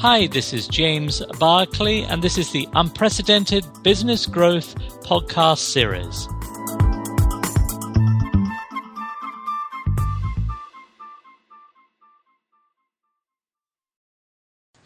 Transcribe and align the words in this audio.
Hi, 0.00 0.28
this 0.28 0.54
is 0.54 0.66
James 0.66 1.20
Barclay, 1.38 2.04
and 2.04 2.22
this 2.22 2.38
is 2.38 2.50
the 2.50 2.66
Unprecedented 2.72 3.66
Business 3.82 4.24
Growth 4.24 4.74
Podcast 5.04 5.58
Series. 5.58 6.26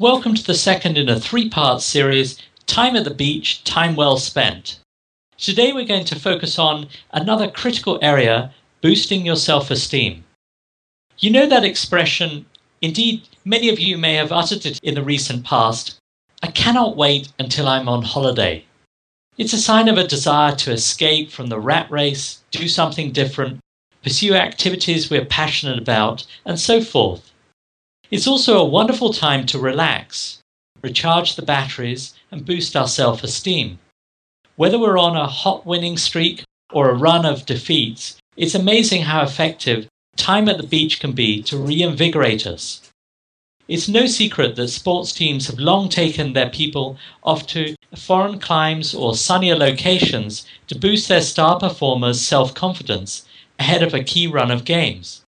Welcome 0.00 0.35
to 0.35 0.45
the 0.45 0.53
second 0.53 0.98
in 0.98 1.09
a 1.09 1.21
three 1.21 1.49
part 1.49 1.81
series 1.81 2.37
Time 2.67 2.96
at 2.96 3.05
the 3.05 3.15
Beach, 3.15 3.62
Time 3.62 3.95
Well 3.95 4.17
Spent. 4.17 4.81
Today 5.39 5.73
we're 5.73 5.87
going 5.87 6.07
to 6.07 6.19
focus 6.19 6.59
on 6.59 6.89
another 7.12 7.49
critical 7.49 8.01
area 8.03 8.53
boosting 8.81 9.25
your 9.25 9.37
self 9.37 9.71
esteem. 9.71 10.25
You 11.20 11.30
know 11.30 11.46
that 11.46 11.65
expression, 11.65 12.46
indeed, 12.83 13.28
many 13.45 13.69
of 13.69 13.79
you 13.79 13.98
may 13.98 14.15
have 14.15 14.33
uttered 14.33 14.65
it 14.65 14.79
in 14.83 14.95
the 14.95 15.03
recent 15.03 15.45
past 15.45 15.98
I 16.43 16.48
cannot 16.48 16.97
wait 16.97 17.29
until 17.39 17.66
I'm 17.66 17.89
on 17.89 18.02
holiday. 18.02 18.66
It's 19.39 19.55
a 19.55 19.59
sign 19.59 19.89
of 19.89 19.97
a 19.97 20.07
desire 20.07 20.55
to 20.57 20.73
escape 20.73 21.30
from 21.30 21.47
the 21.47 21.59
rat 21.59 21.91
race, 21.91 22.43
do 22.51 22.69
something 22.69 23.12
different, 23.12 23.61
pursue 24.02 24.35
activities 24.35 25.09
we're 25.09 25.25
passionate 25.25 25.79
about, 25.79 26.27
and 26.45 26.61
so 26.61 26.83
forth. 26.83 27.33
It's 28.11 28.27
also 28.27 28.59
a 28.59 28.69
wonderful 28.69 29.12
time 29.12 29.47
to 29.47 29.59
relax, 29.59 30.41
recharge 30.83 31.35
the 31.35 31.43
batteries, 31.43 32.13
and 32.30 32.45
boost 32.45 32.77
our 32.77 32.88
self 32.88 33.24
esteem. 33.24 33.79
Whether 34.57 34.79
we're 34.79 34.99
on 34.99 35.16
a 35.16 35.27
hot 35.27 35.65
winning 35.65 35.97
streak 35.97 36.45
or 36.73 36.91
a 36.91 36.95
run 36.95 37.24
of 37.24 37.47
defeats, 37.47 38.19
it's 38.37 38.55
amazing 38.55 39.02
how 39.02 39.23
effective 39.23 39.88
time 40.16 40.49
at 40.51 40.59
the 40.59 40.66
beach 40.66 41.01
can 41.01 41.13
be 41.13 41.43
to 41.45 41.57
reinvigorate 41.57 42.47
us. 42.47 42.84
It's 43.66 43.88
no 43.88 44.07
secret 44.07 44.57
that 44.57 44.68
sports 44.68 45.12
teams 45.12 45.46
have 45.46 45.59
long 45.59 45.88
taken 45.88 46.34
their 46.34 46.51
people 46.51 46.98
off 47.23 47.46
to 47.48 47.74
foreign 47.96 48.38
climes 48.38 48.95
or 48.95 49.16
sunnier 49.16 49.56
locations 49.56 50.45
to 50.66 50.79
boost 50.79 51.09
their 51.09 51.23
star 51.23 51.59
performers' 51.59 52.21
self 52.21 52.52
confidence 52.54 53.24
ahead 53.59 53.82
of 53.82 53.95
a 53.95 54.04
key 54.04 54.26
run 54.26 54.51
of 54.51 54.66
games. 54.66 55.23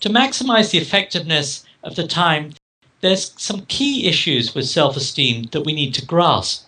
To 0.00 0.10
maximize 0.10 0.70
the 0.70 0.78
effectiveness 0.78 1.64
of 1.82 1.96
the 1.96 2.06
time, 2.06 2.52
there's 3.00 3.32
some 3.36 3.64
key 3.66 4.06
issues 4.06 4.54
with 4.54 4.68
self 4.68 4.96
esteem 4.96 5.44
that 5.52 5.62
we 5.62 5.72
need 5.72 5.94
to 5.94 6.04
grasp. 6.04 6.66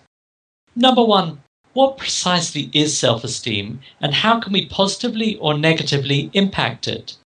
Number 0.74 1.04
one, 1.04 1.42
what 1.74 1.98
precisely 1.98 2.70
is 2.72 2.96
self 2.96 3.22
esteem 3.22 3.80
and 4.00 4.14
how 4.14 4.40
can 4.40 4.54
we 4.54 4.64
positively 4.64 5.36
or 5.36 5.52
negatively 5.52 6.30
impact 6.32 6.88
it? 6.88 7.18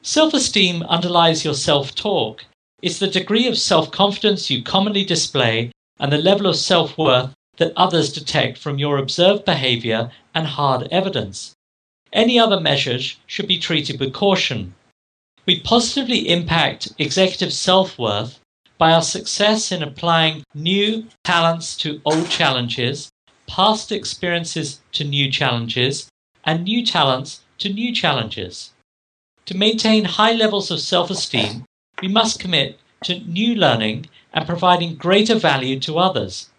Self 0.00 0.32
esteem 0.32 0.82
underlies 0.84 1.44
your 1.44 1.52
self 1.52 1.94
talk. 1.94 2.46
It's 2.80 3.00
the 3.00 3.08
degree 3.08 3.48
of 3.48 3.58
self 3.58 3.90
confidence 3.90 4.50
you 4.50 4.62
commonly 4.62 5.04
display 5.04 5.72
and 5.98 6.12
the 6.12 6.18
level 6.18 6.46
of 6.46 6.54
self 6.54 6.96
worth 6.96 7.34
that 7.56 7.72
others 7.76 8.12
detect 8.12 8.56
from 8.56 8.78
your 8.78 8.98
observed 8.98 9.44
behavior 9.44 10.12
and 10.32 10.46
hard 10.46 10.86
evidence. 10.92 11.54
Any 12.12 12.38
other 12.38 12.60
measures 12.60 13.16
should 13.26 13.48
be 13.48 13.58
treated 13.58 13.98
with 13.98 14.12
caution. 14.12 14.74
We 15.44 15.58
positively 15.58 16.28
impact 16.28 16.92
executive 16.98 17.52
self 17.52 17.98
worth 17.98 18.38
by 18.78 18.92
our 18.92 19.02
success 19.02 19.72
in 19.72 19.82
applying 19.82 20.44
new 20.54 21.08
talents 21.24 21.76
to 21.78 22.00
old 22.04 22.30
challenges, 22.30 23.10
past 23.48 23.90
experiences 23.90 24.80
to 24.92 25.02
new 25.02 25.32
challenges, 25.32 26.08
and 26.44 26.62
new 26.62 26.86
talents 26.86 27.40
to 27.58 27.68
new 27.68 27.92
challenges. 27.92 28.70
To 29.46 29.56
maintain 29.56 30.04
high 30.04 30.34
levels 30.34 30.70
of 30.70 30.78
self 30.78 31.10
esteem, 31.10 31.64
we 32.00 32.08
must 32.08 32.40
commit 32.40 32.78
to 33.04 33.18
new 33.20 33.54
learning 33.54 34.06
and 34.32 34.46
providing 34.46 34.94
greater 34.94 35.34
value 35.34 35.78
to 35.80 35.98
others. 35.98 36.50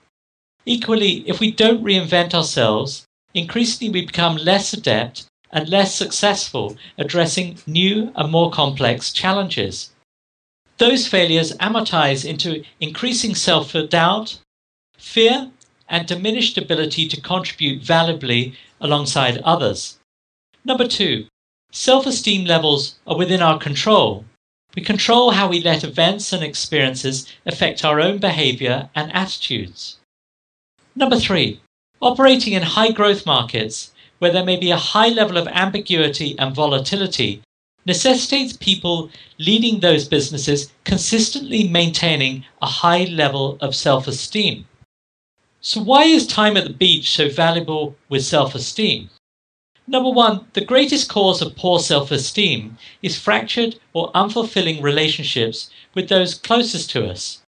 Equally, 0.66 1.28
if 1.28 1.40
we 1.40 1.52
don't 1.52 1.84
reinvent 1.84 2.34
ourselves, 2.34 3.06
increasingly 3.34 3.92
we 3.92 4.06
become 4.06 4.38
less 4.38 4.74
adept 4.74 5.26
and 5.52 5.68
less 5.70 5.96
successful 5.96 6.78
addressing 6.98 7.58
new 7.66 8.12
and 8.16 8.32
more 8.32 8.52
complex 8.52 9.12
challenges. 9.12 9.92
Those 10.78 11.08
failures 11.08 11.56
amortize 11.58 12.24
into 12.24 12.64
increasing 12.80 13.36
self 13.36 13.74
doubt, 13.90 14.40
fear, 14.98 15.52
and 15.90 16.08
diminished 16.08 16.58
ability 16.58 17.08
to 17.08 17.22
contribute 17.22 17.84
valuably 17.84 18.54
alongside 18.80 19.40
others. 19.40 19.98
Number 20.64 20.88
two, 20.88 21.28
self 21.72 22.06
esteem 22.06 22.46
levels 22.46 22.96
are 23.08 23.18
within 23.18 23.42
our 23.42 23.58
control. 23.58 24.26
We 24.76 24.84
control 24.84 25.32
how 25.32 25.48
we 25.48 25.62
let 25.62 25.84
events 25.84 26.32
and 26.32 26.44
experiences 26.44 27.28
affect 27.46 27.84
our 27.84 28.00
own 28.00 28.20
behavior 28.20 28.90
and 28.96 29.12
attitudes. 29.14 29.98
Number 30.96 31.20
three, 31.20 31.62
operating 32.02 32.54
in 32.54 32.64
high 32.64 32.92
growth 32.92 33.26
markets 33.26 33.92
where 34.20 34.32
there 34.32 34.46
may 34.46 34.58
be 34.58 34.72
a 34.72 34.78
high 34.78 35.10
level 35.10 35.38
of 35.38 35.48
ambiguity 35.48 36.38
and 36.38 36.54
volatility 36.54 37.42
necessitates 37.86 38.54
people 38.56 39.10
leading 39.38 39.80
those 39.80 40.08
businesses 40.08 40.72
consistently 40.84 41.68
maintaining 41.68 42.46
a 42.62 42.68
high 42.68 43.06
level 43.06 43.58
of 43.62 43.76
self 43.76 44.08
esteem. 44.08 44.68
So, 45.62 45.82
why 45.82 46.04
is 46.04 46.28
time 46.28 46.56
at 46.58 46.66
the 46.66 46.74
beach 46.74 47.10
so 47.10 47.30
valuable 47.30 47.96
with 48.08 48.24
self 48.24 48.54
esteem? 48.56 49.10
Number 49.90 50.12
one, 50.12 50.46
the 50.54 50.64
greatest 50.64 51.10
cause 51.10 51.42
of 51.42 51.56
poor 51.56 51.80
self 51.80 52.12
esteem 52.12 52.78
is 53.02 53.18
fractured 53.18 53.80
or 53.92 54.12
unfulfilling 54.12 54.84
relationships 54.84 55.72
with 55.96 56.10
those 56.10 56.36
closest 56.36 56.92
to 56.92 57.08
us. 57.10 57.42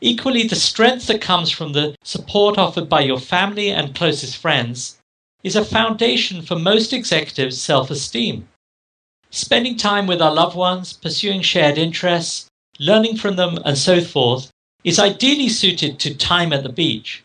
Equally, 0.00 0.48
the 0.48 0.56
strength 0.56 1.06
that 1.08 1.20
comes 1.20 1.50
from 1.50 1.74
the 1.74 1.94
support 2.02 2.56
offered 2.56 2.88
by 2.88 3.00
your 3.00 3.20
family 3.20 3.68
and 3.68 3.94
closest 3.94 4.38
friends 4.38 4.96
is 5.42 5.56
a 5.56 5.62
foundation 5.62 6.40
for 6.40 6.58
most 6.58 6.94
executives' 6.94 7.60
self 7.60 7.90
esteem. 7.90 8.48
Spending 9.28 9.76
time 9.76 10.06
with 10.06 10.22
our 10.22 10.32
loved 10.32 10.56
ones, 10.56 10.94
pursuing 10.94 11.42
shared 11.42 11.76
interests, 11.76 12.48
learning 12.78 13.18
from 13.18 13.36
them, 13.36 13.58
and 13.62 13.76
so 13.76 14.00
forth 14.00 14.50
is 14.84 14.98
ideally 14.98 15.50
suited 15.50 15.98
to 15.98 16.14
time 16.14 16.50
at 16.50 16.62
the 16.62 16.72
beach, 16.72 17.22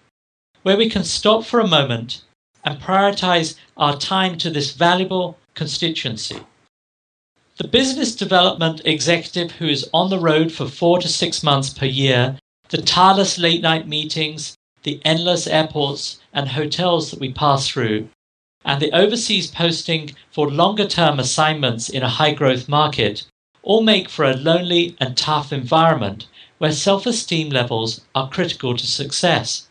where 0.64 0.76
we 0.76 0.90
can 0.90 1.06
stop 1.06 1.46
for 1.46 1.62
a 1.62 1.68
moment 1.68 2.24
and 2.64 2.80
prioritize 2.80 3.56
our 3.78 3.98
time 3.98 4.38
to 4.38 4.50
this 4.50 4.74
valuable 4.74 5.38
constituency. 5.56 6.40
The 7.58 7.68
business 7.68 8.16
development 8.16 8.82
executive 8.86 9.52
who 9.52 9.68
is 9.68 9.90
on 9.94 10.10
the 10.10 10.20
road 10.20 10.52
for 10.52 10.68
four 10.68 11.00
to 11.00 11.08
six 11.08 11.44
months 11.44 11.70
per 11.70 11.86
year, 11.86 12.38
the 12.70 12.82
tireless 12.82 13.38
late 13.38 13.62
night 13.62 13.88
meetings, 13.88 14.56
the 14.84 15.02
endless 15.04 15.46
airports 15.46 16.20
and 16.34 16.50
hotels 16.50 17.12
that 17.12 17.20
we 17.20 17.34
pass 17.34 17.68
through, 17.68 18.08
and 18.64 18.82
the 18.82 18.92
overseas 18.94 19.48
posting 19.48 20.16
for 20.32 20.50
longer 20.50 20.88
term 20.88 21.20
assignments 21.20 21.90
in 21.90 22.04
a 22.04 22.10
high 22.10 22.34
growth 22.34 22.70
market 22.70 23.26
all 23.62 23.82
make 23.82 24.10
for 24.10 24.24
a 24.24 24.36
lonely 24.36 24.96
and 25.00 25.18
tough 25.18 25.52
environment 25.52 26.28
where 26.60 26.72
self 26.72 27.06
esteem 27.06 27.50
levels 27.50 28.02
are 28.16 28.30
critical 28.30 28.76
to 28.78 28.88
success. 28.88 29.68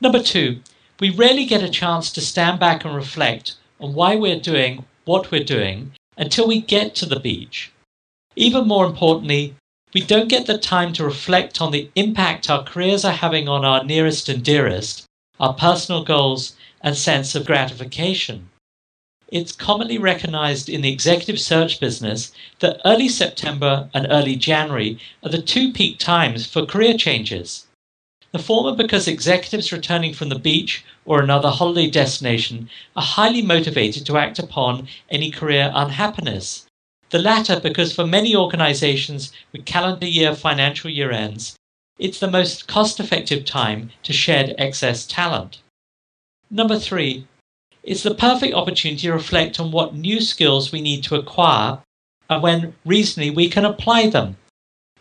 Number 0.00 0.22
two, 0.22 0.60
we 1.00 1.10
rarely 1.10 1.44
get 1.44 1.62
a 1.62 1.68
chance 1.68 2.10
to 2.12 2.20
stand 2.20 2.60
back 2.60 2.84
and 2.84 2.94
reflect 2.94 3.56
on 3.80 3.94
why 3.94 4.14
we're 4.14 4.38
doing 4.38 4.84
what 5.04 5.30
we're 5.30 5.42
doing 5.44 5.92
until 6.16 6.46
we 6.46 6.60
get 6.60 6.94
to 6.94 7.06
the 7.06 7.20
beach. 7.20 7.72
Even 8.36 8.68
more 8.68 8.86
importantly, 8.86 9.54
we 9.92 10.00
don't 10.00 10.28
get 10.28 10.46
the 10.46 10.58
time 10.58 10.92
to 10.92 11.04
reflect 11.04 11.60
on 11.60 11.72
the 11.72 11.90
impact 11.94 12.48
our 12.48 12.62
careers 12.62 13.04
are 13.04 13.12
having 13.12 13.48
on 13.48 13.64
our 13.64 13.84
nearest 13.84 14.28
and 14.28 14.42
dearest, 14.42 15.04
our 15.38 15.52
personal 15.52 16.04
goals, 16.04 16.56
and 16.80 16.96
sense 16.96 17.34
of 17.34 17.46
gratification. 17.46 18.50
It's 19.28 19.52
commonly 19.52 19.98
recognized 19.98 20.68
in 20.68 20.82
the 20.82 20.92
executive 20.92 21.40
search 21.40 21.80
business 21.80 22.30
that 22.60 22.80
early 22.84 23.08
September 23.08 23.88
and 23.94 24.06
early 24.10 24.36
January 24.36 24.98
are 25.22 25.30
the 25.30 25.42
two 25.42 25.72
peak 25.72 25.98
times 25.98 26.46
for 26.46 26.66
career 26.66 26.96
changes. 26.96 27.63
The 28.34 28.42
former 28.42 28.74
because 28.74 29.06
executives 29.06 29.70
returning 29.70 30.12
from 30.12 30.28
the 30.28 30.38
beach 30.38 30.84
or 31.06 31.22
another 31.22 31.50
holiday 31.50 31.88
destination 31.88 32.68
are 32.96 33.02
highly 33.02 33.42
motivated 33.42 34.04
to 34.06 34.18
act 34.18 34.40
upon 34.40 34.88
any 35.08 35.30
career 35.30 35.70
unhappiness 35.72 36.66
the 37.10 37.20
latter, 37.20 37.60
because 37.60 37.92
for 37.92 38.04
many 38.04 38.34
organizations 38.34 39.32
with 39.52 39.64
calendar 39.64 40.08
year 40.08 40.34
financial 40.34 40.90
year 40.90 41.12
ends, 41.12 41.54
it's 41.96 42.18
the 42.18 42.28
most 42.28 42.66
cost 42.66 42.98
effective 42.98 43.44
time 43.44 43.90
to 44.02 44.12
shed 44.12 44.56
excess 44.58 45.06
talent. 45.06 45.60
Number 46.50 46.76
three, 46.76 47.28
it's 47.84 48.02
the 48.02 48.16
perfect 48.16 48.52
opportunity 48.52 49.02
to 49.02 49.12
reflect 49.12 49.60
on 49.60 49.70
what 49.70 49.94
new 49.94 50.20
skills 50.20 50.72
we 50.72 50.80
need 50.80 51.04
to 51.04 51.14
acquire 51.14 51.78
and 52.28 52.42
when 52.42 52.74
reasonably 52.84 53.30
we 53.30 53.48
can 53.48 53.64
apply 53.64 54.08
them. 54.08 54.36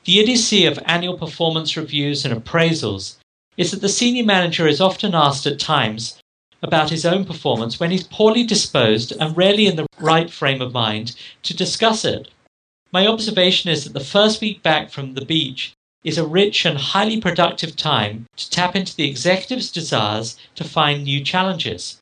The 0.03 0.19
idiocy 0.19 0.67
of 0.67 0.77
annual 0.85 1.17
performance 1.17 1.75
reviews 1.75 2.25
and 2.25 2.33
appraisals 2.35 3.15
is 3.57 3.71
that 3.71 3.81
the 3.81 3.89
senior 3.89 4.25
manager 4.25 4.67
is 4.67 4.81
often 4.81 5.13
asked 5.13 5.45
at 5.45 5.59
times 5.59 6.19
about 6.61 6.89
his 6.89 7.05
own 7.05 7.25
performance 7.25 7.79
when 7.79 7.91
he's 7.91 8.07
poorly 8.07 8.43
disposed 8.43 9.11
and 9.11 9.37
rarely 9.37 9.67
in 9.67 9.75
the 9.75 9.87
right 9.99 10.31
frame 10.31 10.61
of 10.61 10.73
mind 10.73 11.15
to 11.43 11.55
discuss 11.55 12.05
it. 12.05 12.29
My 12.91 13.05
observation 13.07 13.69
is 13.69 13.83
that 13.83 13.93
the 13.93 13.99
first 13.99 14.39
week 14.41 14.63
back 14.63 14.91
from 14.91 15.13
the 15.13 15.25
beach, 15.25 15.73
is 16.03 16.17
a 16.17 16.27
rich 16.27 16.65
and 16.65 16.77
highly 16.77 17.19
productive 17.19 17.75
time 17.75 18.25
to 18.35 18.49
tap 18.49 18.75
into 18.75 18.95
the 18.95 19.09
executive's 19.09 19.71
desires 19.71 20.37
to 20.55 20.63
find 20.63 21.03
new 21.03 21.23
challenges. 21.23 21.99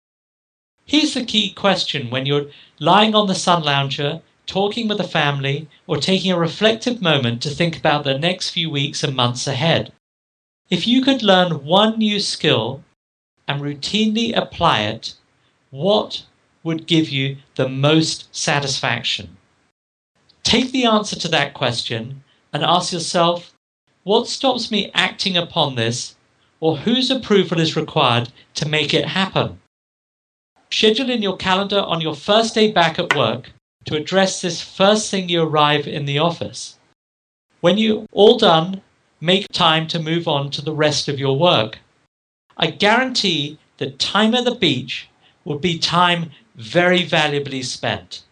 Here's 0.85 1.13
the 1.13 1.23
key 1.23 1.51
question 1.51 2.09
when 2.09 2.25
you're 2.25 2.47
lying 2.79 3.13
on 3.13 3.27
the 3.27 3.35
sun 3.35 3.63
lounger, 3.63 4.21
talking 4.47 4.87
with 4.87 4.97
the 4.97 5.03
family, 5.03 5.67
or 5.87 5.97
taking 5.97 6.31
a 6.31 6.39
reflective 6.39 7.01
moment 7.01 7.41
to 7.43 7.49
think 7.49 7.77
about 7.77 8.03
the 8.03 8.17
next 8.17 8.49
few 8.49 8.69
weeks 8.69 9.03
and 9.03 9.15
months 9.15 9.47
ahead. 9.47 9.93
If 10.71 10.87
you 10.87 11.01
could 11.01 11.21
learn 11.21 11.65
one 11.65 11.99
new 11.99 12.21
skill 12.21 12.81
and 13.45 13.61
routinely 13.61 14.33
apply 14.33 14.83
it, 14.83 15.15
what 15.69 16.23
would 16.63 16.87
give 16.87 17.09
you 17.09 17.39
the 17.55 17.67
most 17.67 18.33
satisfaction? 18.33 19.35
Take 20.43 20.71
the 20.71 20.85
answer 20.85 21.17
to 21.19 21.27
that 21.27 21.53
question 21.53 22.23
and 22.53 22.63
ask 22.63 22.93
yourself 22.93 23.51
what 24.03 24.29
stops 24.29 24.71
me 24.71 24.89
acting 24.93 25.35
upon 25.35 25.75
this, 25.75 26.15
or 26.61 26.77
whose 26.77 27.11
approval 27.11 27.59
is 27.59 27.75
required 27.75 28.31
to 28.53 28.67
make 28.67 28.93
it 28.93 29.07
happen? 29.07 29.59
Schedule 30.71 31.09
in 31.09 31.21
your 31.21 31.35
calendar 31.35 31.81
on 31.81 31.99
your 31.99 32.15
first 32.15 32.55
day 32.55 32.71
back 32.71 32.97
at 32.97 33.13
work 33.13 33.51
to 33.83 33.97
address 33.97 34.39
this 34.39 34.61
first 34.61 35.11
thing 35.11 35.27
you 35.27 35.43
arrive 35.43 35.85
in 35.85 36.05
the 36.05 36.19
office. 36.19 36.79
When 37.59 37.77
you're 37.77 38.05
all 38.13 38.37
done, 38.37 38.81
make 39.21 39.47
time 39.49 39.87
to 39.87 39.99
move 39.99 40.27
on 40.27 40.49
to 40.49 40.61
the 40.61 40.73
rest 40.73 41.07
of 41.07 41.19
your 41.19 41.37
work. 41.37 41.77
I 42.57 42.71
guarantee 42.71 43.59
that 43.77 43.99
time 43.99 44.33
at 44.33 44.45
the 44.45 44.55
beach 44.55 45.07
will 45.45 45.59
be 45.59 45.77
time 45.77 46.31
very 46.55 47.03
valuably 47.03 47.63
spent. 47.63 48.23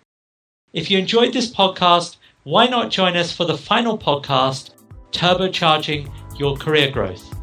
If 0.74 0.90
you 0.92 0.98
enjoyed 0.98 1.32
this 1.32 1.52
podcast, 1.52 2.18
why 2.44 2.66
not 2.66 2.92
join 2.92 3.16
us 3.16 3.32
for 3.32 3.46
the 3.46 3.58
final 3.58 3.98
podcast, 3.98 4.72
Turbocharging 5.12 6.12
Your 6.40 6.58
Career 6.58 6.90
Growth? 6.92 7.36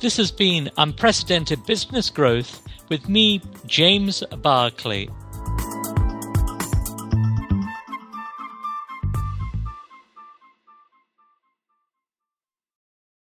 This 0.00 0.16
has 0.16 0.30
been 0.30 0.70
Unprecedented 0.76 1.64
Business 1.66 2.10
Growth 2.10 2.62
with 2.88 3.08
me, 3.08 3.40
James 3.66 4.22
Barclay. 4.38 5.08